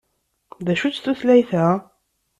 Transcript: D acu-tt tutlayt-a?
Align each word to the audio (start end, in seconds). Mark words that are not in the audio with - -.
D 0.65 0.67
acu-tt 0.73 1.01
tutlayt-a? 1.03 1.67